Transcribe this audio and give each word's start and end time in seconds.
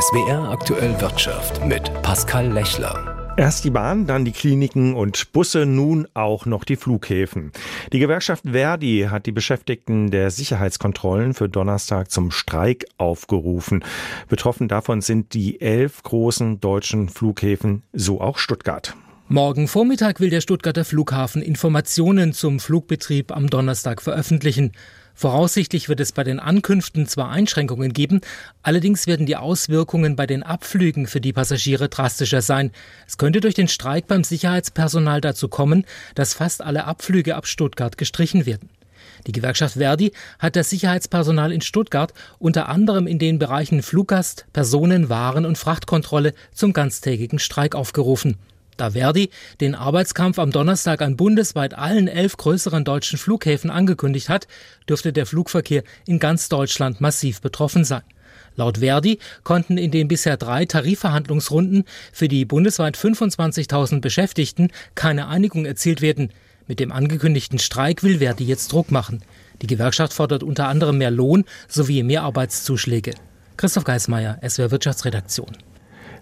SWR 0.00 0.50
aktuell 0.50 1.00
Wirtschaft 1.00 1.64
mit 1.66 1.90
Pascal 2.02 2.52
Lechler. 2.52 3.34
Erst 3.36 3.64
die 3.64 3.70
Bahn, 3.70 4.06
dann 4.06 4.24
die 4.24 4.30
Kliniken 4.30 4.94
und 4.94 5.32
Busse, 5.32 5.66
nun 5.66 6.06
auch 6.14 6.46
noch 6.46 6.62
die 6.62 6.76
Flughäfen. 6.76 7.50
Die 7.92 7.98
Gewerkschaft 7.98 8.44
Verdi 8.48 9.08
hat 9.10 9.26
die 9.26 9.32
Beschäftigten 9.32 10.12
der 10.12 10.30
Sicherheitskontrollen 10.30 11.34
für 11.34 11.48
Donnerstag 11.48 12.12
zum 12.12 12.30
Streik 12.30 12.86
aufgerufen. 12.96 13.84
Betroffen 14.28 14.68
davon 14.68 15.00
sind 15.00 15.34
die 15.34 15.60
elf 15.60 16.04
großen 16.04 16.60
deutschen 16.60 17.08
Flughäfen, 17.08 17.82
so 17.92 18.20
auch 18.20 18.38
Stuttgart. 18.38 18.94
Morgen 19.26 19.66
Vormittag 19.66 20.20
will 20.20 20.30
der 20.30 20.40
Stuttgarter 20.40 20.84
Flughafen 20.84 21.42
Informationen 21.42 22.32
zum 22.32 22.60
Flugbetrieb 22.60 23.34
am 23.34 23.50
Donnerstag 23.50 24.00
veröffentlichen. 24.00 24.72
Voraussichtlich 25.18 25.88
wird 25.88 25.98
es 25.98 26.12
bei 26.12 26.22
den 26.22 26.38
Ankünften 26.38 27.08
zwar 27.08 27.28
Einschränkungen 27.28 27.92
geben, 27.92 28.20
allerdings 28.62 29.08
werden 29.08 29.26
die 29.26 29.34
Auswirkungen 29.34 30.14
bei 30.14 30.28
den 30.28 30.44
Abflügen 30.44 31.08
für 31.08 31.20
die 31.20 31.32
Passagiere 31.32 31.88
drastischer 31.88 32.40
sein. 32.40 32.70
Es 33.04 33.18
könnte 33.18 33.40
durch 33.40 33.54
den 33.54 33.66
Streik 33.66 34.06
beim 34.06 34.22
Sicherheitspersonal 34.22 35.20
dazu 35.20 35.48
kommen, 35.48 35.84
dass 36.14 36.34
fast 36.34 36.62
alle 36.62 36.84
Abflüge 36.84 37.34
ab 37.34 37.48
Stuttgart 37.48 37.98
gestrichen 37.98 38.46
werden. 38.46 38.70
Die 39.26 39.32
Gewerkschaft 39.32 39.74
Verdi 39.74 40.12
hat 40.38 40.54
das 40.54 40.70
Sicherheitspersonal 40.70 41.50
in 41.50 41.62
Stuttgart 41.62 42.14
unter 42.38 42.68
anderem 42.68 43.08
in 43.08 43.18
den 43.18 43.40
Bereichen 43.40 43.82
Fluggast, 43.82 44.46
Personen, 44.52 45.08
Waren 45.08 45.46
und 45.46 45.58
Frachtkontrolle 45.58 46.32
zum 46.52 46.72
ganztägigen 46.72 47.40
Streik 47.40 47.74
aufgerufen. 47.74 48.36
Da 48.78 48.92
Verdi 48.92 49.30
den 49.60 49.74
Arbeitskampf 49.74 50.38
am 50.38 50.52
Donnerstag 50.52 51.02
an 51.02 51.16
bundesweit 51.16 51.74
allen 51.74 52.06
elf 52.06 52.36
größeren 52.36 52.84
deutschen 52.84 53.18
Flughäfen 53.18 53.70
angekündigt 53.70 54.28
hat, 54.28 54.46
dürfte 54.88 55.12
der 55.12 55.26
Flugverkehr 55.26 55.82
in 56.06 56.20
ganz 56.20 56.48
Deutschland 56.48 57.00
massiv 57.00 57.40
betroffen 57.40 57.84
sein. 57.84 58.02
Laut 58.54 58.78
Verdi 58.78 59.18
konnten 59.42 59.78
in 59.78 59.90
den 59.90 60.06
bisher 60.06 60.36
drei 60.36 60.64
Tarifverhandlungsrunden 60.64 61.84
für 62.12 62.28
die 62.28 62.44
bundesweit 62.44 62.96
25.000 62.96 64.00
Beschäftigten 64.00 64.68
keine 64.94 65.26
Einigung 65.26 65.66
erzielt 65.66 66.00
werden. 66.00 66.30
Mit 66.68 66.78
dem 66.78 66.92
angekündigten 66.92 67.58
Streik 67.58 68.04
will 68.04 68.18
Verdi 68.18 68.44
jetzt 68.44 68.70
Druck 68.70 68.92
machen. 68.92 69.24
Die 69.60 69.66
Gewerkschaft 69.66 70.12
fordert 70.12 70.44
unter 70.44 70.68
anderem 70.68 70.98
mehr 70.98 71.10
Lohn 71.10 71.44
sowie 71.66 72.04
mehr 72.04 72.22
Arbeitszuschläge. 72.22 73.14
Christoph 73.56 73.82
Geismeier, 73.82 74.38
SWR 74.48 74.70
Wirtschaftsredaktion. 74.70 75.56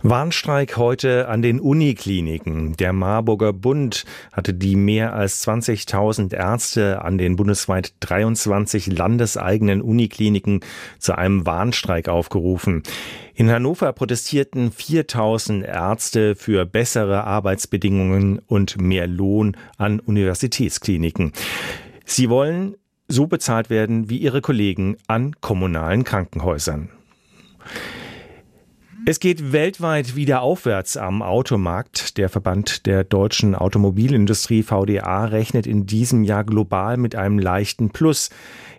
Warnstreik 0.02 0.77
heute 0.77 1.28
an 1.28 1.42
den 1.42 1.58
Unikliniken. 1.58 2.77
Der 2.77 2.92
Marburger 2.92 3.52
Bund 3.52 4.05
hatte 4.33 4.53
die 4.55 4.77
mehr 4.77 5.14
als 5.14 5.47
20.000 5.47 6.34
Ärzte 6.34 7.03
an 7.03 7.19
den 7.19 7.36
bundesweit 7.36 7.94
23 8.00 8.86
landeseigenen 8.86 9.80
Unikliniken 9.83 10.61
zu 10.98 11.16
einem 11.16 11.47
Warnstreik 11.47 12.08
aufgerufen. 12.08 12.83
In 13.34 13.50
Hannover 13.50 13.92
protestierten 13.92 14.70
4000 14.70 15.64
Ärzte 15.64 16.36
für 16.36 16.66
bessere 16.66 17.25
Arbeitsbedingungen 17.25 18.38
und 18.38 18.81
mehr 18.81 19.06
Lohn 19.06 19.56
an 19.78 20.00
Universitätskliniken. 20.00 21.33
Sie 22.05 22.28
wollen 22.28 22.77
so 23.08 23.27
bezahlt 23.27 23.70
werden 23.70 24.10
wie 24.10 24.19
ihre 24.19 24.41
Kollegen 24.41 24.97
an 25.06 25.34
kommunalen 25.41 26.05
Krankenhäusern. 26.05 26.91
Es 29.09 29.21
geht 29.21 29.53
weltweit 29.53 30.17
wieder 30.17 30.43
aufwärts 30.43 30.97
am 30.97 31.23
Automarkt. 31.23 32.19
Der 32.19 32.29
Verband 32.29 32.87
der 32.87 33.05
deutschen 33.05 33.55
Automobilindustrie 33.55 34.65
VDA 34.65 35.27
rechnet 35.27 35.69
in 35.69 35.87
diesem 35.87 36.25
Jahr 36.25 36.43
global 36.43 36.97
mit 36.97 37.15
einem 37.15 37.39
leichten 37.39 37.91
Plus. 37.91 38.31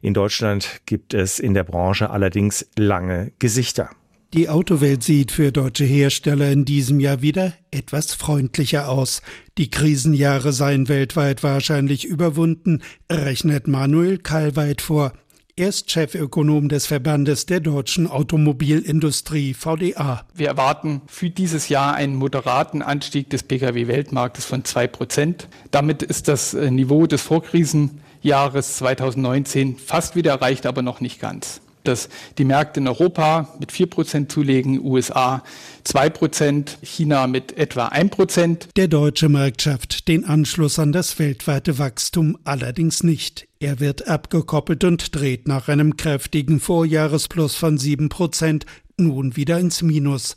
In 0.02 0.14
Deutschland 0.14 0.82
gibt 0.86 1.14
es 1.14 1.40
in 1.40 1.54
der 1.54 1.64
Branche 1.64 2.10
allerdings 2.10 2.70
lange 2.78 3.32
Gesichter. 3.40 3.90
Die 4.34 4.50
Autowelt 4.50 5.02
sieht 5.02 5.32
für 5.32 5.54
deutsche 5.54 5.86
Hersteller 5.86 6.52
in 6.52 6.66
diesem 6.66 7.00
Jahr 7.00 7.22
wieder 7.22 7.54
etwas 7.72 8.14
freundlicher 8.14 8.90
aus. 8.90 9.22
Die 9.58 9.70
Krisenjahre 9.70 10.52
seien 10.52 10.90
weltweit 10.90 11.42
wahrscheinlich 11.42 12.04
überwunden, 12.04 12.82
rechnet 13.10 13.70
Manuel 13.70 14.18
Kallweit 14.18 14.82
vor. 14.82 15.14
Er 15.60 15.70
ist 15.70 15.90
Chefökonom 15.90 16.70
des 16.70 16.86
Verbandes 16.86 17.48
der 17.48 17.60
deutschen 17.60 18.06
Automobilindustrie 18.06 19.56
VDA. 19.56 20.24
Wir 20.36 20.50
erwarten 20.50 21.02
für 21.08 21.32
dieses 21.32 21.68
Jahr 21.68 21.96
einen 21.96 22.16
moderaten 22.16 22.84
Anstieg 22.84 23.32
des 23.32 23.42
Pkw-Weltmarktes 23.42 24.46
von 24.46 24.66
zwei 24.66 24.86
Prozent. 24.86 25.48
Damit 25.72 26.04
ist 26.04 26.28
das 26.28 26.54
äh, 26.54 26.70
Niveau 26.70 27.08
des 27.08 27.24
Vorkrisenjahres 27.24 28.78
2019 28.78 29.78
fast 29.78 30.16
wieder 30.16 30.34
erreicht, 30.34 30.68
aber 30.68 30.84
noch 30.84 31.02
nicht 31.02 31.20
ganz 31.20 31.60
dass 31.88 32.10
die 32.38 32.46
Märkte 32.46 32.80
in 32.80 32.88
Europa 32.88 33.54
mit 33.60 33.72
4% 33.72 34.30
zulegen, 34.30 34.80
USA 34.84 35.44
2%, 35.86 36.78
China 36.84 37.28
mit 37.28 37.58
etwa 37.58 37.88
1%. 37.88 38.68
Der 38.76 38.88
deutsche 38.88 39.30
Markt 39.30 39.62
schafft 39.62 40.08
den 40.08 40.26
Anschluss 40.26 40.80
an 40.80 40.92
das 40.92 41.18
weltweite 41.20 41.80
Wachstum 41.80 42.38
allerdings 42.44 43.04
nicht. 43.04 43.48
Er 43.60 43.80
wird 43.80 44.08
abgekoppelt 44.08 44.84
und 44.84 45.16
dreht 45.16 45.48
nach 45.48 45.68
einem 45.68 45.98
kräftigen 45.98 46.60
Vorjahresplus 46.60 47.56
von 47.56 47.78
7% 47.78 48.64
nun 48.98 49.36
wieder 49.36 49.60
ins 49.60 49.82
Minus. 49.82 50.36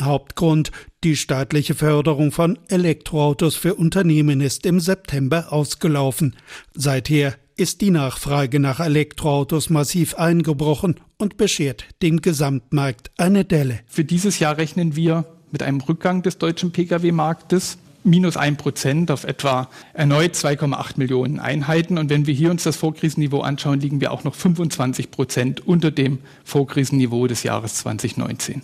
Hauptgrund, 0.00 0.70
die 1.04 1.16
staatliche 1.16 1.74
Förderung 1.74 2.32
von 2.32 2.58
Elektroautos 2.68 3.56
für 3.56 3.74
Unternehmen 3.74 4.40
ist 4.40 4.66
im 4.66 4.80
September 4.80 5.52
ausgelaufen. 5.52 6.36
Seither 6.74 7.34
ist 7.56 7.80
die 7.80 7.90
Nachfrage 7.90 8.60
nach 8.60 8.80
Elektroautos 8.80 9.70
massiv 9.70 10.14
eingebrochen 10.16 10.96
und 11.16 11.38
beschert 11.38 11.84
dem 12.02 12.20
Gesamtmarkt 12.20 13.10
eine 13.16 13.46
Delle. 13.46 13.80
Für 13.86 14.04
dieses 14.04 14.38
Jahr 14.38 14.58
rechnen 14.58 14.94
wir 14.94 15.24
mit 15.50 15.62
einem 15.62 15.80
Rückgang 15.80 16.22
des 16.22 16.36
deutschen 16.36 16.72
Pkw-Marktes 16.72 17.78
minus 18.04 18.36
ein 18.36 18.56
Prozent 18.56 19.10
auf 19.10 19.24
etwa 19.24 19.68
erneut 19.94 20.34
2,8 20.34 20.92
Millionen 20.96 21.40
Einheiten. 21.40 21.96
Und 21.98 22.10
wenn 22.10 22.26
wir 22.26 22.34
hier 22.34 22.50
uns 22.50 22.62
das 22.62 22.76
Vorkrisenniveau 22.76 23.40
anschauen, 23.40 23.80
liegen 23.80 24.00
wir 24.00 24.12
auch 24.12 24.22
noch 24.22 24.34
25 24.34 25.10
Prozent 25.10 25.66
unter 25.66 25.90
dem 25.90 26.18
Vorkrisenniveau 26.44 27.26
des 27.26 27.42
Jahres 27.42 27.76
2019. 27.76 28.62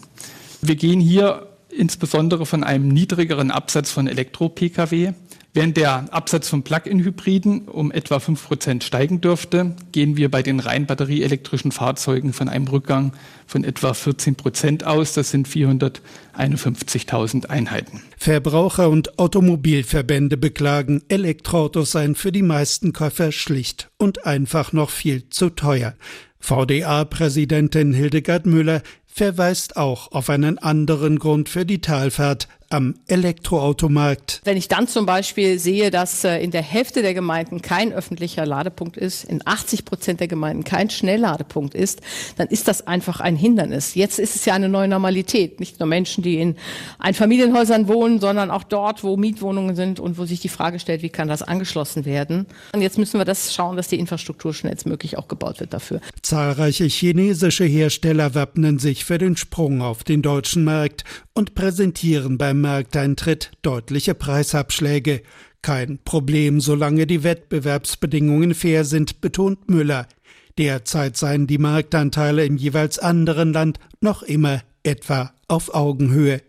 Wir 0.61 0.77
gehen 0.77 1.01
hier 1.01 1.49
insbesondere 1.71 2.45
von 2.45 2.63
einem 2.63 2.89
niedrigeren 2.89 3.51
Absatz 3.51 3.91
von 3.91 4.07
Elektro-Pkw 4.07 5.15
Während 5.55 5.77
der 5.77 6.11
Absatz 6.15 6.49
von 6.49 6.63
Plug-in-Hybriden 6.63 7.69
um 7.69 7.93
etwa 7.93 8.17
5% 8.17 8.83
steigen 8.83 9.21
dürfte, 9.21 9.77
gehen 9.93 10.17
wir 10.17 10.31
bei 10.31 10.43
den 10.43 10.61
rein 10.61 10.87
batterieelektrischen 10.87 11.73
Fahrzeugen 11.73 12.33
von 12.33 12.49
einem 12.49 12.67
Rückgang 12.69 13.13
von 13.47 13.63
etwa 13.63 13.93
14 13.93 14.35
Prozent 14.35 14.85
aus. 14.85 15.13
Das 15.13 15.31
sind 15.31 15.47
451.000 15.47 17.51
Einheiten. 17.51 18.01
Verbraucher 18.17 18.89
und 18.89 19.19
Automobilverbände 19.19 20.39
beklagen, 20.39 21.03
Elektroautos 21.09 21.93
seien 21.93 22.15
für 22.15 22.33
die 22.33 22.41
meisten 22.41 22.95
Käufer 22.95 23.31
schlicht 23.31 23.91
und 23.99 24.25
einfach 24.25 24.73
noch 24.73 24.89
viel 24.89 25.29
zu 25.29 25.51
teuer. 25.51 25.93
VDA-Präsidentin 26.39 27.93
Hildegard 27.93 28.47
Müller 28.47 28.81
verweist 29.07 29.77
auch 29.77 30.13
auf 30.13 30.31
einen 30.31 30.57
anderen 30.57 31.19
Grund 31.19 31.51
für 31.51 31.67
die 31.67 31.83
Talfahrt 31.83 32.49
am 32.73 32.95
Elektroautomarkt. 33.07 34.41
Wenn 34.45 34.57
ich 34.57 34.69
dann 34.69 34.89
zum 34.89 35.07
Beispiel 35.07 35.59
sehe, 35.59 35.91
dass 35.91 36.25
äh, 36.25 36.39
in 36.39 36.51
der 36.51 36.63
Hälfte 36.63 37.03
der 37.03 37.15
Gemeinden 37.15 37.61
kein 37.61 37.93
öffentlicher 37.93 38.47
Ladepunkt 38.47 38.97
ist, 38.97 39.25
in 39.25 39.43
80 39.45 39.85
Prozent 39.85 40.21
der 40.21 40.29
Gemeinden 40.29 40.65
kein 40.65 40.89
Schnellladepunkt 40.89 41.75
ist, 41.75 42.01
dann 42.37 42.49
ist 42.49 42.69
das 42.69 42.87
einfach 42.87 43.21
ein 43.21 43.37
Hindernis. 43.37 43.95
Jetzt 43.95 44.19
ist 44.19 44.37
es 44.37 44.45
ja 44.47 44.55
eine 44.55 44.69
neue 44.69 44.89
Normalität. 44.89 45.61
Nicht 45.61 45.81
nur 45.81 45.87
Menschen, 45.87 46.23
die 46.23 46.41
in 46.41 46.57
Einfamilienhäusern 46.99 47.89
wohnen, 47.89 48.21
sondern 48.21 48.51
auch 48.51 48.65
dort, 48.65 49.05
wo 49.05 49.17
Mietwohnungen 49.17 49.77
sind 49.77 50.01
und 50.01 50.17
wo 50.17 50.25
sich 50.25 50.41
die 50.41 50.49
Frage 50.49 50.79
stellt, 50.79 51.03
wie 51.03 51.11
kann 51.11 51.29
das 51.29 51.43
angeschlossen 51.43 52.07
werden. 52.07 52.47
Und 52.73 52.81
jetzt 52.81 52.97
müssen 52.97 53.19
wir 53.19 53.27
das 53.27 53.55
schauen, 53.55 53.77
dass 53.77 53.89
die 53.89 53.99
Infrastruktur 53.99 54.55
schnellstmöglich 54.55 55.19
auch 55.19 55.29
gebaut 55.29 55.61
wird 55.61 55.75
dafür. 55.75 56.01
Zahlreiche 56.23 56.85
chinesische 56.85 57.65
Hersteller 57.65 58.35
wappnen 58.35 58.79
sich 58.79 59.05
für 59.05 59.19
den 59.19 59.37
Sprung 59.37 59.83
auf 59.83 60.05
den 60.05 60.23
deutschen 60.23 60.65
Markt 60.65 61.05
und 61.35 61.55
präsentieren 61.55 62.39
beim 62.39 62.62
Markteintritt 62.63 63.53
deutliche 63.61 64.15
Preisabschläge. 64.15 65.23
Kein 65.61 65.99
Problem, 66.03 66.61
solange 66.61 67.07
die 67.07 67.23
Wettbewerbsbedingungen 67.23 68.55
fair 68.55 68.85
sind, 68.87 69.21
betont 69.21 69.71
Müller. 69.71 70.09
Derzeit 70.57 71.17
seien 71.17 71.47
die 71.47 71.59
Marktanteile 71.59 72.47
im 72.47 72.57
jeweils 72.57 72.99
anderen 72.99 73.53
Land 73.53 73.79
noch 74.01 74.23
immer 74.23 74.63
etwa 74.83 75.33
auf 75.49 75.75
Augenhöhe. 75.75 76.41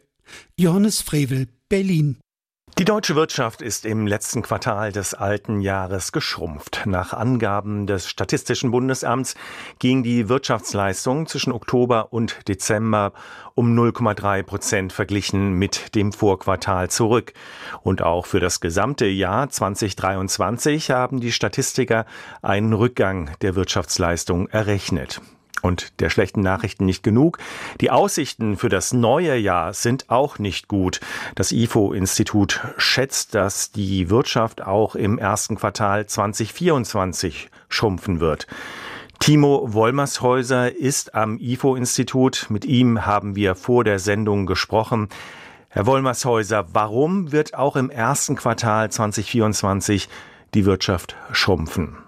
Johannes 0.58 1.02
Frevel, 1.02 1.48
Berlin. 1.68 2.23
Die 2.80 2.86
deutsche 2.86 3.16
Wirtschaft 3.16 3.62
ist 3.62 3.86
im 3.86 4.08
letzten 4.08 4.42
Quartal 4.42 4.92
des 4.92 5.14
alten 5.14 5.62
Jahres 5.62 6.12
geschrumpft. 6.12 6.82
Nach 6.88 7.14
Angaben 7.14 7.86
des 7.86 8.10
Statistischen 8.10 8.72
Bundesamts 8.72 9.36
ging 9.78 10.02
die 10.02 10.28
Wirtschaftsleistung 10.28 11.28
zwischen 11.28 11.54
Oktober 11.54 12.12
und 12.12 12.48
Dezember 12.48 13.14
um 13.54 13.78
0,3 13.78 14.42
Prozent 14.42 14.92
verglichen 14.92 15.54
mit 15.54 15.94
dem 15.94 16.12
Vorquartal 16.12 16.90
zurück. 16.90 17.34
Und 17.84 18.02
auch 18.02 18.26
für 18.26 18.40
das 18.40 18.60
gesamte 18.60 19.06
Jahr 19.06 19.52
2023 19.52 20.90
haben 20.90 21.20
die 21.20 21.32
Statistiker 21.32 22.08
einen 22.42 22.74
Rückgang 22.74 23.30
der 23.42 23.54
Wirtschaftsleistung 23.54 24.48
errechnet. 24.48 25.22
Und 25.64 26.02
der 26.02 26.10
schlechten 26.10 26.42
Nachrichten 26.42 26.86
nicht 26.86 27.04
genug. 27.04 27.38
Die 27.80 27.90
Aussichten 27.90 28.58
für 28.58 28.68
das 28.68 28.92
neue 28.92 29.38
Jahr 29.38 29.74
sind 29.74 30.10
auch 30.10 30.38
nicht 30.38 30.68
gut. 30.68 31.00
Das 31.36 31.54
IFO-Institut 31.54 32.60
schätzt, 32.78 33.34
dass 33.34 33.72
die 33.72 34.10
Wirtschaft 34.10 34.62
auch 34.62 34.94
im 34.94 35.18
ersten 35.18 35.56
Quartal 35.56 36.06
2024 36.06 37.50
schrumpfen 37.70 38.20
wird. 38.20 38.46
Timo 39.20 39.72
Wollmershäuser 39.72 40.76
ist 40.76 41.16
am 41.16 41.40
IFO-Institut. 41.40 42.48
Mit 42.50 42.66
ihm 42.66 43.06
haben 43.06 43.38
wir 43.38 43.56
vor 43.56 43.86
der 43.86 44.00
Sendung 44.00 44.46
gesprochen. 44.46 45.08
Herr 45.70 45.86
Wollmershäuser, 45.86 46.66
warum 46.74 47.32
wird 47.32 47.54
auch 47.54 47.78
im 47.78 47.90
ersten 47.90 48.36
Quartal 48.36 48.92
2024 48.92 50.10
die 50.54 50.66
Wirtschaft 50.66 51.16
schrumpfen? 51.32 52.03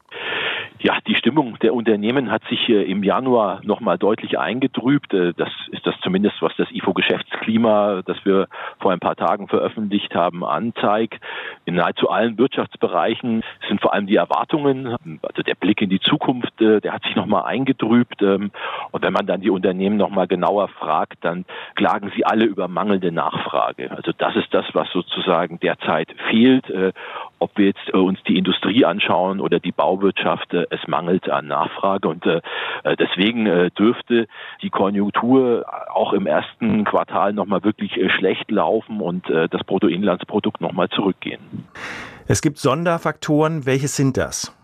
Ja, 0.85 0.99
die 1.07 1.15
Stimmung 1.15 1.57
der 1.63 1.73
Unternehmen 1.73 2.29
hat 2.29 2.43
sich 2.47 2.69
äh, 2.69 2.83
im 2.83 3.01
Januar 3.01 3.59
nochmal 3.63 3.97
deutlich 3.97 4.37
eingetrübt. 4.37 5.15
Äh, 5.15 5.33
das 5.35 5.49
ist 5.71 5.83
das 5.87 5.95
zumindest, 6.03 6.39
was 6.43 6.55
das 6.57 6.69
IFO-Geschäftsklima, 6.69 8.03
das 8.05 8.23
wir 8.23 8.47
vor 8.79 8.91
ein 8.91 8.99
paar 8.99 9.15
Tagen 9.15 9.47
veröffentlicht 9.47 10.13
haben, 10.13 10.45
anzeigt. 10.45 11.19
In 11.65 11.73
nahezu 11.73 12.11
allen 12.11 12.37
Wirtschaftsbereichen 12.37 13.43
sind 13.67 13.81
vor 13.81 13.95
allem 13.95 14.05
die 14.05 14.17
Erwartungen, 14.17 14.95
also 15.23 15.41
der 15.41 15.55
Blick 15.55 15.81
in 15.81 15.89
die 15.89 15.99
Zukunft, 15.99 16.61
äh, 16.61 16.81
der 16.81 16.93
hat 16.93 17.01
sich 17.01 17.15
nochmal 17.15 17.45
eingetrübt. 17.45 18.21
Ähm, 18.21 18.51
und 18.91 19.03
wenn 19.03 19.13
man 19.13 19.25
dann 19.25 19.41
die 19.41 19.49
Unternehmen 19.49 19.97
nochmal 19.97 20.27
genauer 20.27 20.67
fragt, 20.67 21.25
dann 21.25 21.45
klagen 21.73 22.11
sie 22.15 22.25
alle 22.27 22.45
über 22.45 22.67
mangelnde 22.67 23.11
Nachfrage. 23.11 23.89
Also 23.89 24.11
das 24.15 24.35
ist 24.35 24.53
das, 24.53 24.65
was 24.73 24.87
sozusagen 24.91 25.59
derzeit 25.59 26.13
fehlt. 26.29 26.71
Ob 27.39 27.57
wir 27.57 27.67
jetzt 27.67 27.89
uns 27.91 28.21
die 28.23 28.37
Industrie 28.37 28.85
anschauen 28.85 29.39
oder 29.39 29.59
die 29.59 29.71
Bauwirtschaft, 29.71 30.53
es 30.75 30.87
mangelt 30.87 31.29
an 31.29 31.47
Nachfrage 31.47 32.07
und 32.07 32.25
äh, 32.25 32.41
äh, 32.83 32.95
deswegen 32.95 33.45
äh, 33.45 33.71
dürfte 33.71 34.27
die 34.61 34.69
Konjunktur 34.69 35.65
auch 35.93 36.13
im 36.13 36.27
ersten 36.27 36.85
Quartal 36.85 37.33
nochmal 37.33 37.63
wirklich 37.63 37.97
äh, 37.97 38.09
schlecht 38.09 38.51
laufen 38.51 39.01
und 39.01 39.29
äh, 39.29 39.47
das 39.49 39.63
Bruttoinlandsprodukt 39.63 40.61
nochmal 40.61 40.89
zurückgehen. 40.89 41.39
Es 42.27 42.41
gibt 42.41 42.57
Sonderfaktoren. 42.57 43.65
Welche 43.65 43.87
sind 43.87 44.17
das? 44.17 44.55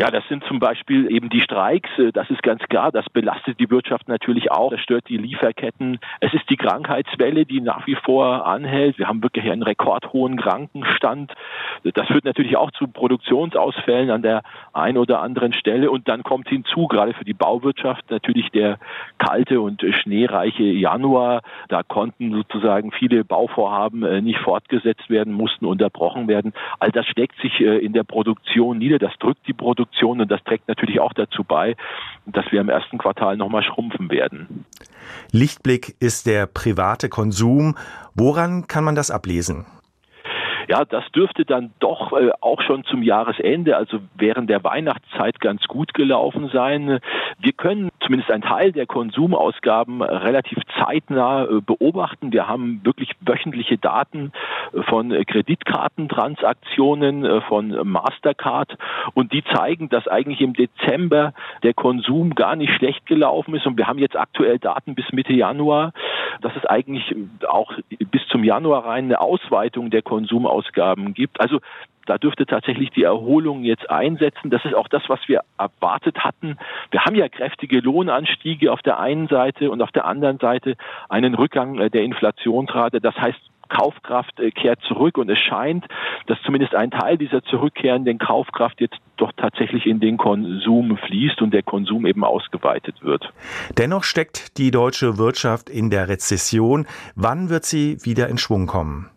Ja, 0.00 0.10
das 0.10 0.26
sind 0.28 0.42
zum 0.44 0.60
Beispiel 0.60 1.12
eben 1.12 1.28
die 1.28 1.42
Streiks. 1.42 1.90
Äh, 1.98 2.10
das 2.10 2.30
ist 2.30 2.42
ganz 2.42 2.62
klar. 2.70 2.90
Das 2.90 3.04
belastet 3.10 3.60
die 3.60 3.68
Wirtschaft 3.68 4.08
natürlich 4.08 4.50
auch. 4.50 4.70
Das 4.70 4.80
stört 4.80 5.10
die 5.10 5.18
Lieferketten. 5.18 5.98
Es 6.20 6.32
ist 6.32 6.48
die 6.48 6.56
Krankheitswelle, 6.56 7.44
die 7.44 7.60
nach 7.60 7.86
wie 7.86 7.96
vor 7.96 8.46
anhält. 8.46 8.98
Wir 8.98 9.08
haben 9.08 9.22
wirklich 9.22 9.50
einen 9.50 9.62
rekordhohen 9.62 10.38
Krankenstand. 10.38 11.34
Das 11.82 12.06
führt 12.06 12.24
natürlich 12.24 12.56
auch 12.56 12.70
zu 12.70 12.88
Produktionsausfällen 12.88 14.10
an 14.10 14.22
der 14.22 14.40
einen 14.72 14.96
oder 14.96 15.20
anderen 15.20 15.52
Stelle. 15.52 15.90
Und 15.90 16.08
dann 16.08 16.22
kommt 16.22 16.48
hinzu, 16.48 16.86
gerade 16.86 17.12
für 17.12 17.26
die 17.26 17.34
Bauwirtschaft, 17.34 18.10
natürlich 18.10 18.48
der 18.52 18.78
kalte 19.18 19.60
und 19.60 19.82
schneereiche 19.82 20.62
Januar. 20.62 21.42
Da 21.68 21.82
konnten 21.82 22.32
sozusagen 22.32 22.90
viele 22.90 23.22
Bauvorhaben 23.22 24.02
äh, 24.04 24.22
nicht 24.22 24.38
fortgesetzt 24.38 25.10
werden, 25.10 25.34
mussten 25.34 25.66
unterbrochen 25.66 26.26
werden. 26.26 26.54
All 26.78 26.90
das 26.90 27.04
steckt 27.04 27.38
sich 27.42 27.60
äh, 27.60 27.76
in 27.84 27.92
der 27.92 28.04
Produktion 28.04 28.78
nieder. 28.78 28.98
Das 28.98 29.12
drückt 29.18 29.46
die 29.46 29.52
Produktion 29.52 29.89
Produktion 29.90 30.20
und 30.20 30.30
das 30.30 30.42
trägt 30.44 30.68
natürlich 30.68 31.00
auch 31.00 31.12
dazu 31.12 31.44
bei, 31.44 31.76
dass 32.26 32.44
wir 32.50 32.60
im 32.60 32.68
ersten 32.68 32.98
Quartal 32.98 33.36
nochmal 33.36 33.62
schrumpfen 33.62 34.10
werden. 34.10 34.64
Lichtblick 35.32 35.96
ist 36.00 36.26
der 36.26 36.46
private 36.46 37.08
Konsum. 37.08 37.76
Woran 38.14 38.66
kann 38.66 38.84
man 38.84 38.94
das 38.94 39.10
ablesen? 39.10 39.66
Ja, 40.68 40.84
das 40.84 41.04
dürfte 41.12 41.44
dann 41.44 41.72
doch 41.80 42.12
äh, 42.12 42.30
auch 42.40 42.62
schon 42.62 42.84
zum 42.84 43.02
Jahresende, 43.02 43.76
also 43.76 43.98
während 44.16 44.48
der 44.50 44.64
Weihnachtszeit 44.64 45.40
ganz 45.40 45.64
gut 45.64 45.94
gelaufen 45.94 46.50
sein. 46.52 47.00
Wir 47.38 47.52
können 47.52 47.90
zumindest 48.00 48.30
einen 48.30 48.42
Teil 48.42 48.72
der 48.72 48.86
Konsumausgaben 48.86 50.02
relativ 50.02 50.58
zeitnah 50.78 51.44
äh, 51.44 51.60
beobachten. 51.60 52.32
Wir 52.32 52.48
haben 52.48 52.80
wirklich 52.84 53.12
wöchentliche 53.20 53.78
Daten 53.78 54.32
äh, 54.72 54.82
von 54.82 55.10
Kreditkartentransaktionen 55.10 57.24
äh, 57.24 57.40
von 57.42 57.88
Mastercard 57.88 58.76
und 59.14 59.32
die 59.32 59.44
zeigen, 59.44 59.88
dass 59.88 60.08
eigentlich 60.08 60.40
im 60.40 60.54
Dezember 60.54 61.32
der 61.62 61.74
Konsum 61.74 62.34
gar 62.34 62.56
nicht 62.56 62.72
schlecht 62.74 63.06
gelaufen 63.06 63.54
ist 63.54 63.66
und 63.66 63.76
wir 63.76 63.86
haben 63.86 63.98
jetzt 63.98 64.16
aktuell 64.16 64.58
Daten 64.58 64.94
bis 64.94 65.12
Mitte 65.12 65.32
Januar, 65.32 65.92
dass 66.42 66.52
es 66.56 66.66
eigentlich 66.66 67.14
auch 67.48 67.72
bis 68.10 68.26
zum 68.28 68.44
Januar 68.44 68.86
rein 68.86 69.04
eine 69.04 69.20
Ausweitung 69.20 69.90
der 69.90 70.02
Konsumausgaben 70.02 70.49
Ausgaben 70.50 71.14
gibt. 71.14 71.40
Also 71.40 71.60
da 72.06 72.18
dürfte 72.18 72.46
tatsächlich 72.46 72.90
die 72.90 73.04
Erholung 73.04 73.62
jetzt 73.62 73.88
einsetzen. 73.88 74.50
Das 74.50 74.64
ist 74.64 74.74
auch 74.74 74.88
das, 74.88 75.02
was 75.08 75.20
wir 75.28 75.42
erwartet 75.58 76.18
hatten. 76.24 76.56
Wir 76.90 77.04
haben 77.04 77.14
ja 77.14 77.28
kräftige 77.28 77.80
Lohnanstiege 77.80 78.72
auf 78.72 78.82
der 78.82 78.98
einen 78.98 79.28
Seite 79.28 79.70
und 79.70 79.80
auf 79.80 79.92
der 79.92 80.06
anderen 80.06 80.38
Seite 80.38 80.76
einen 81.08 81.34
Rückgang 81.34 81.78
äh, 81.78 81.90
der 81.90 82.02
Inflationsrate. 82.02 83.00
Das 83.00 83.14
heißt, 83.14 83.38
Kaufkraft 83.68 84.40
äh, 84.40 84.50
kehrt 84.50 84.80
zurück 84.82 85.16
und 85.16 85.30
es 85.30 85.38
scheint, 85.38 85.86
dass 86.26 86.38
zumindest 86.44 86.74
ein 86.74 86.90
Teil 86.90 87.16
dieser 87.16 87.42
zurückkehrenden 87.44 88.18
Kaufkraft 88.18 88.80
jetzt 88.80 88.96
doch 89.16 89.32
tatsächlich 89.36 89.86
in 89.86 90.00
den 90.00 90.16
Konsum 90.16 90.98
fließt 91.06 91.40
und 91.40 91.54
der 91.54 91.62
Konsum 91.62 92.06
eben 92.06 92.24
ausgeweitet 92.24 93.02
wird. 93.02 93.32
Dennoch 93.78 94.04
steckt 94.04 94.58
die 94.58 94.70
deutsche 94.70 95.16
Wirtschaft 95.16 95.70
in 95.70 95.90
der 95.90 96.08
Rezession. 96.08 96.86
Wann 97.14 97.48
wird 97.48 97.64
sie 97.64 97.98
wieder 98.02 98.28
in 98.28 98.38
Schwung 98.38 98.66
kommen? 98.66 99.10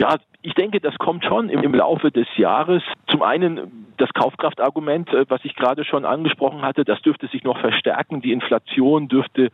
Ja, 0.00 0.16
ich 0.40 0.54
denke, 0.54 0.80
das 0.80 0.96
kommt 0.96 1.26
schon 1.26 1.50
im, 1.50 1.74
Laufe 1.74 2.10
des 2.10 2.26
Jahres. 2.38 2.82
Zum 3.08 3.22
einen 3.22 3.86
das 3.98 4.08
Kaufkraftargument, 4.14 5.12
äh, 5.12 5.26
was 5.28 5.44
ich 5.44 5.54
gerade 5.54 5.84
schon 5.84 6.06
angesprochen 6.06 6.62
hatte, 6.62 6.86
das 6.86 7.02
dürfte 7.02 7.26
sich 7.26 7.44
noch 7.44 7.58
verstärken. 7.60 8.22
Die 8.22 8.32
Inflation 8.32 9.08
dürfte 9.08 9.50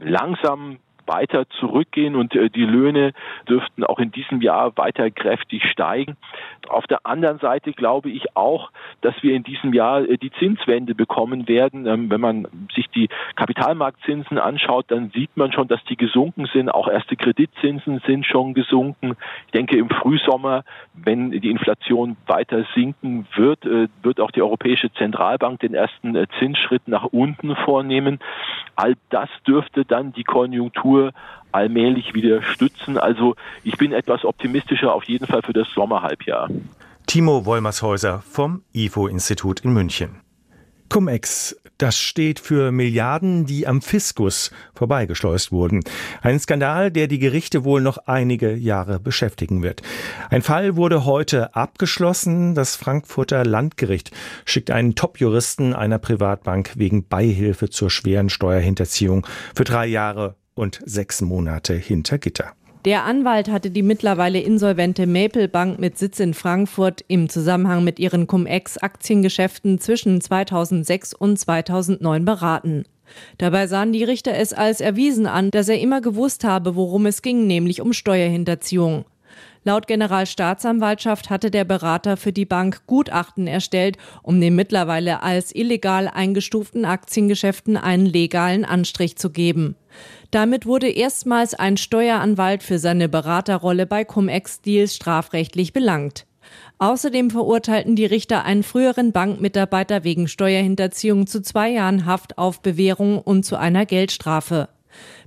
langsam 0.00 0.78
weiter 1.06 1.48
zurückgehen 1.60 2.14
und 2.14 2.34
äh, 2.34 2.50
die 2.50 2.64
Löhne 2.64 3.12
dürften 3.48 3.84
auch 3.84 3.98
in 3.98 4.12
diesem 4.12 4.40
Jahr 4.40 4.76
weiter 4.76 5.10
kräftig 5.10 5.64
steigen. 5.64 6.16
Auf 6.68 6.86
der 6.86 7.04
anderen 7.04 7.38
Seite 7.38 7.72
glaube 7.72 8.10
ich 8.10 8.36
auch, 8.36 8.70
dass 9.00 9.14
wir 9.22 9.34
in 9.34 9.42
diesem 9.42 9.72
Jahr 9.72 10.02
äh, 10.02 10.16
die 10.16 10.30
Zinswende 10.32 10.94
bekommen 10.94 11.48
werden. 11.48 11.86
Ähm, 11.86 12.10
wenn 12.10 12.20
man 12.20 12.46
sich 12.74 12.88
die 12.90 13.08
Kapitalmarktzinsen 13.36 14.38
anschaut, 14.38 14.86
dann 14.88 15.10
sieht 15.10 15.36
man 15.36 15.52
schon, 15.52 15.68
dass 15.68 15.82
die 15.84 15.96
gesunken 15.96 16.46
sind. 16.52 16.68
Auch 16.68 16.88
erste 16.88 17.16
Kreditzinsen 17.16 18.00
sind 18.06 18.26
schon 18.26 18.54
gesunken. 18.54 19.16
Ich 19.46 19.52
denke, 19.52 19.76
im 19.76 19.90
Frühsommer, 19.90 20.64
wenn 20.94 21.30
die 21.30 21.50
Inflation 21.50 22.16
weiter 22.26 22.64
sinken 22.74 23.26
wird, 23.34 23.64
äh, 23.64 23.88
wird 24.02 24.20
auch 24.20 24.30
die 24.30 24.42
Europäische 24.42 24.92
Zentralbank 24.92 25.60
den 25.60 25.74
ersten 25.74 26.26
Zinsschritt 26.38 26.86
nach 26.86 27.04
unten 27.04 27.56
vornehmen. 27.56 28.20
All 28.76 28.94
das 29.10 29.28
dürfte 29.46 29.84
dann 29.84 30.12
die 30.12 30.24
Konjunktur 30.24 30.91
allmählich 31.52 32.14
wieder 32.14 32.42
stützen. 32.42 32.98
Also 32.98 33.34
ich 33.62 33.76
bin 33.76 33.92
etwas 33.92 34.24
optimistischer 34.24 34.94
auf 34.94 35.04
jeden 35.04 35.26
Fall 35.26 35.42
für 35.42 35.52
das 35.52 35.68
Sommerhalbjahr. 35.74 36.48
Timo 37.06 37.44
Wollmershäuser 37.44 38.22
vom 38.22 38.62
IFO-Institut 38.72 39.60
in 39.60 39.72
München. 39.72 40.20
Cum-Ex, 40.88 41.56
das 41.78 41.98
steht 41.98 42.38
für 42.38 42.70
Milliarden, 42.70 43.46
die 43.46 43.66
am 43.66 43.80
Fiskus 43.80 44.50
vorbeigeschleust 44.74 45.50
wurden. 45.50 45.82
Ein 46.20 46.38
Skandal, 46.38 46.90
der 46.90 47.08
die 47.08 47.18
Gerichte 47.18 47.64
wohl 47.64 47.80
noch 47.80 47.98
einige 48.06 48.54
Jahre 48.54 49.00
beschäftigen 49.00 49.62
wird. 49.62 49.82
Ein 50.30 50.42
Fall 50.42 50.76
wurde 50.76 51.04
heute 51.06 51.56
abgeschlossen. 51.56 52.54
Das 52.54 52.76
Frankfurter 52.76 53.44
Landgericht 53.44 54.10
schickt 54.44 54.70
einen 54.70 54.94
Top-Juristen 54.94 55.74
einer 55.74 55.98
Privatbank 55.98 56.72
wegen 56.76 57.08
Beihilfe 57.08 57.70
zur 57.70 57.90
schweren 57.90 58.28
Steuerhinterziehung 58.28 59.26
für 59.54 59.64
drei 59.64 59.86
Jahre 59.86 60.36
und 60.54 60.80
sechs 60.84 61.20
Monate 61.20 61.74
hinter 61.74 62.18
Gitter. 62.18 62.52
Der 62.84 63.04
Anwalt 63.04 63.48
hatte 63.48 63.70
die 63.70 63.82
mittlerweile 63.82 64.40
insolvente 64.40 65.06
Maple 65.06 65.48
Bank 65.48 65.78
mit 65.78 65.98
Sitz 65.98 66.18
in 66.18 66.34
Frankfurt 66.34 67.04
im 67.06 67.28
Zusammenhang 67.28 67.84
mit 67.84 68.00
ihren 68.00 68.26
Cum-Ex-Aktiengeschäften 68.26 69.78
zwischen 69.78 70.20
2006 70.20 71.14
und 71.14 71.38
2009 71.38 72.24
beraten. 72.24 72.84
Dabei 73.38 73.68
sahen 73.68 73.92
die 73.92 74.02
Richter 74.02 74.34
es 74.34 74.52
als 74.52 74.80
erwiesen 74.80 75.26
an, 75.26 75.50
dass 75.50 75.68
er 75.68 75.80
immer 75.80 76.00
gewusst 76.00 76.42
habe, 76.42 76.74
worum 76.74 77.06
es 77.06 77.22
ging, 77.22 77.46
nämlich 77.46 77.80
um 77.80 77.92
Steuerhinterziehung. 77.92 79.04
Laut 79.64 79.86
Generalstaatsanwaltschaft 79.86 81.30
hatte 81.30 81.50
der 81.52 81.64
Berater 81.64 82.16
für 82.16 82.32
die 82.32 82.44
Bank 82.44 82.86
Gutachten 82.86 83.46
erstellt, 83.46 83.96
um 84.22 84.40
den 84.40 84.56
mittlerweile 84.56 85.22
als 85.22 85.54
illegal 85.54 86.08
eingestuften 86.08 86.84
Aktiengeschäften 86.84 87.76
einen 87.76 88.06
legalen 88.06 88.64
Anstrich 88.64 89.16
zu 89.16 89.30
geben. 89.30 89.76
Damit 90.32 90.66
wurde 90.66 90.88
erstmals 90.88 91.54
ein 91.54 91.76
Steueranwalt 91.76 92.64
für 92.64 92.80
seine 92.80 93.08
Beraterrolle 93.08 93.86
bei 93.86 94.04
Cum-Ex-Deals 94.04 94.96
strafrechtlich 94.96 95.72
belangt. 95.72 96.26
Außerdem 96.78 97.30
verurteilten 97.30 97.94
die 97.94 98.06
Richter 98.06 98.44
einen 98.44 98.64
früheren 98.64 99.12
Bankmitarbeiter 99.12 100.02
wegen 100.02 100.26
Steuerhinterziehung 100.26 101.28
zu 101.28 101.40
zwei 101.40 101.70
Jahren 101.70 102.04
Haft 102.04 102.38
auf 102.38 102.60
Bewährung 102.62 103.18
und 103.20 103.44
zu 103.44 103.56
einer 103.56 103.86
Geldstrafe. 103.86 104.68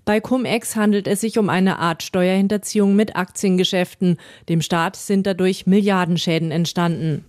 Bei 0.05 0.19
Cum-Ex 0.19 0.75
handelt 0.75 1.07
es 1.07 1.21
sich 1.21 1.37
um 1.37 1.49
eine 1.49 1.79
Art 1.79 2.03
Steuerhinterziehung 2.03 2.95
mit 2.95 3.15
Aktiengeschäften. 3.15 4.17
Dem 4.49 4.61
Staat 4.61 4.95
sind 4.95 5.25
dadurch 5.25 5.65
Milliardenschäden 5.67 6.51
entstanden. 6.51 7.25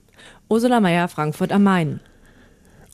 Ursula 0.49 0.81
Mayer, 0.81 1.09
Frankfurt 1.09 1.53
am 1.53 1.65
Main. 1.65 2.01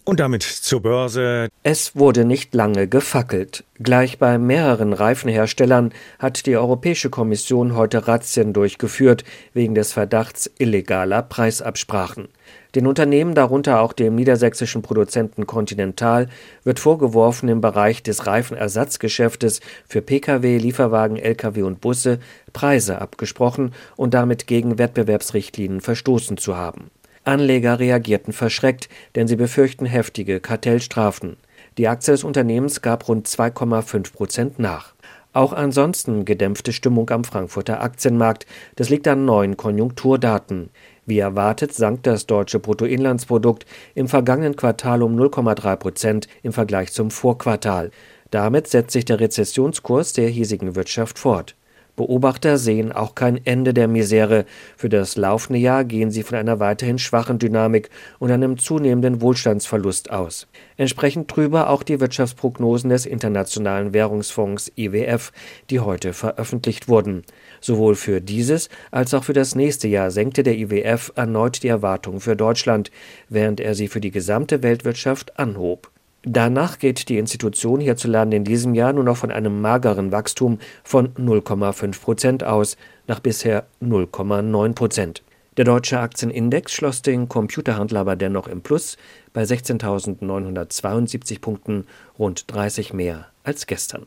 Und 0.05 0.19
damit 0.19 0.43
zur 0.43 0.83
Börse. 0.83 1.49
Es 1.63 1.95
wurde 1.95 2.25
nicht 2.25 2.55
lange 2.55 2.89
gefackelt. 2.89 3.63
Gleich 3.79 4.19
bei 4.19 4.37
mehreren 4.37 4.93
Reifenherstellern 4.93 5.93
hat 6.19 6.47
die 6.47 6.57
Europäische 6.57 7.09
Kommission 7.09 7.77
heute 7.77 8.09
Razzien 8.09 8.53
durchgeführt 8.53 9.23
wegen 9.55 9.77
des 9.77 9.93
Verdachts 9.93 10.51
illegaler 10.59 11.23
Preisabsprachen. 11.23 12.29
Den 12.75 12.87
Unternehmen, 12.87 13.35
darunter 13.35 13.81
auch 13.81 13.93
dem 13.93 14.15
niedersächsischen 14.15 14.81
Produzenten 14.81 15.47
Continental, 15.47 16.29
wird 16.65 16.81
vorgeworfen, 16.81 17.51
im 17.51 17.61
Bereich 17.61 18.03
des 18.03 18.27
Reifenersatzgeschäftes 18.27 19.61
für 19.87 20.01
Pkw, 20.01 20.57
Lieferwagen, 20.57 21.19
Lkw 21.19 21.63
und 21.63 21.83
Busse 21.83 22.19
Preise 22.55 23.01
abgesprochen 23.01 23.75
und 23.97 24.15
damit 24.15 24.47
gegen 24.47 24.79
Wettbewerbsrichtlinien 24.79 25.83
verstoßen 25.83 26.39
zu 26.39 26.57
haben. 26.57 26.91
Anleger 27.25 27.79
reagierten 27.79 28.33
verschreckt, 28.33 28.89
denn 29.15 29.29
sie 29.29 29.37
befürchten 29.37 29.87
heftige 29.87 30.41
Kartellstrafen. 30.41 31.37
Die 31.79 31.89
Aktie 31.89 32.13
des 32.13 32.25
Unternehmens 32.25 32.81
gab 32.81 33.07
rund 33.07 33.29
2,5 33.29 34.13
Prozent 34.13 34.59
nach. 34.59 34.92
Auch 35.33 35.53
ansonsten 35.53 36.25
gedämpfte 36.25 36.73
Stimmung 36.73 37.09
am 37.11 37.25
Frankfurter 37.25 37.83
Aktienmarkt. 37.83 38.47
Das 38.77 38.91
liegt 38.91 39.09
an 39.09 39.25
neuen 39.25 39.57
Konjunkturdaten. 39.57 40.71
Wie 41.07 41.19
erwartet 41.19 41.73
sank 41.73 42.03
das 42.03 42.27
deutsche 42.27 42.59
Bruttoinlandsprodukt 42.59 43.67
im 43.95 44.09
vergangenen 44.09 44.57
Quartal 44.57 45.03
um 45.03 45.19
0,3 45.19 45.77
Prozent 45.77 46.29
im 46.43 46.53
Vergleich 46.53 46.93
zum 46.93 47.11
Vorquartal. 47.11 47.91
Damit 48.31 48.69
setzt 48.69 48.93
sich 48.93 49.05
der 49.05 49.21
Rezessionskurs 49.21 50.13
der 50.13 50.29
hiesigen 50.29 50.75
Wirtschaft 50.77 51.19
fort. 51.19 51.57
Beobachter 51.95 52.57
sehen 52.57 52.91
auch 52.91 53.15
kein 53.15 53.45
Ende 53.45 53.75
der 53.75 53.87
Misere. 53.87 54.47
Für 54.79 54.89
das 54.89 55.17
laufende 55.17 55.59
Jahr 55.59 55.85
gehen 55.85 56.11
sie 56.11 56.23
von 56.23 56.39
einer 56.39 56.59
weiterhin 56.59 56.99
schwachen 56.99 57.39
Dynamik 57.39 57.91
und 58.19 58.31
einem 58.31 58.57
zunehmenden 58.57 59.21
Wohlstandsverlust 59.21 60.11
aus. 60.11 60.49
Entsprechend 60.79 61.29
trüber 61.29 61.69
auch 61.69 61.83
die 61.83 62.01
Wirtschaftsprognosen 62.01 62.89
des 62.89 63.05
Internationalen 63.05 63.93
Währungsfonds 63.93 64.73
IWF, 64.75 65.33
die 65.69 65.81
heute 65.81 66.15
veröffentlicht 66.15 66.89
wurden. 66.89 67.25
Sowohl 67.61 67.95
für 67.95 68.23
dieses 68.23 68.71
als 68.91 69.13
auch 69.13 69.25
für 69.25 69.35
das 69.35 69.55
nächste 69.55 69.87
Jahr 69.87 70.11
senkte 70.11 70.43
der 70.43 70.57
IWF 70.57 71.13
erneut 71.15 71.63
die 71.63 71.69
Erwartungen 71.69 72.21
für 72.21 72.37
Deutschland, 72.37 72.91
während 73.29 73.61
er 73.61 73.75
sie 73.75 73.89
für 73.89 74.01
die 74.01 74.11
gesamte 74.11 74.63
Weltwirtschaft 74.63 75.39
anhob. 75.39 75.92
Danach 76.25 76.79
geht 76.79 77.09
die 77.09 77.19
Institution 77.19 77.81
hierzulande 77.81 78.37
in 78.37 78.45
diesem 78.45 78.75
Jahr 78.75 78.93
nur 78.93 79.03
noch 79.03 79.17
von 79.17 79.33
einem 79.33 79.61
mageren 79.61 80.13
Wachstum 80.13 80.61
von 80.85 81.09
0,5 81.15 82.01
Prozent 82.01 82.45
aus, 82.45 82.77
nach 83.09 83.19
bisher 83.19 83.67
0,9 83.83 84.75
Prozent. 84.75 85.23
Der 85.57 85.65
deutsche 85.65 85.99
Aktienindex 85.99 86.73
schloss 86.73 87.03
den 87.03 87.29
Computerhandel 87.29 87.99
aber 87.99 88.15
dennoch 88.15 88.47
im 88.47 88.63
Plus 88.63 88.97
bei 89.33 89.43
16.972 89.43 91.41
Punkten, 91.41 91.87
rund 92.19 92.45
30 92.53 92.95
mehr 92.95 93.27
als 93.43 93.67
gestern. 93.67 94.07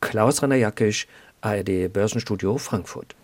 Klaus 0.00 0.42
Renner 0.42 0.56
Jackisch, 0.56 1.06
ARD 1.42 1.92
Börsenstudio 1.92 2.56
Frankfurt. 2.56 3.14